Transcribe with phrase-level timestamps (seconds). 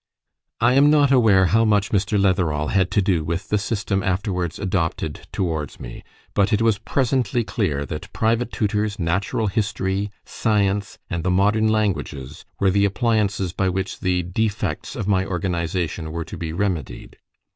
[0.59, 2.19] I am not aware how much Mr.
[2.19, 7.43] Letherall had to do with the system afterwards adopted towards me, but it was presently
[7.43, 13.69] clear that private tutors, natural history, science, and the modern languages, were the appliances by
[13.69, 17.19] which the defects of my organization were to be remedied.